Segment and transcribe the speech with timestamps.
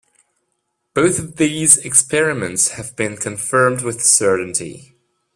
[0.95, 4.95] Both of these experiments have been confirmed with certainty.